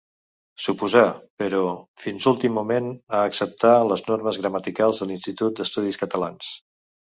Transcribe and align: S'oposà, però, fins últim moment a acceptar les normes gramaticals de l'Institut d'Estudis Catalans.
S'oposà, 0.61 1.01
però, 1.43 1.59
fins 2.05 2.25
últim 2.31 2.55
moment 2.59 2.87
a 3.19 3.19
acceptar 3.33 3.75
les 3.91 4.03
normes 4.09 4.41
gramaticals 4.45 5.03
de 5.05 5.09
l'Institut 5.13 5.59
d'Estudis 5.61 6.01
Catalans. 6.07 6.51